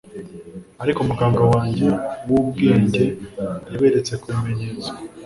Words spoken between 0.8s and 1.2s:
Ariko